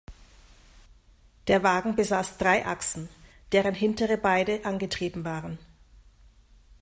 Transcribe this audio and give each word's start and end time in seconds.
Der 1.45 1.61
Wagen 1.61 1.95
besaß 1.95 2.39
drei 2.39 2.65
Achsen, 2.65 3.07
deren 3.51 3.75
hintere 3.75 4.17
beide 4.17 4.65
angetrieben 4.65 5.25
waren. 5.25 5.59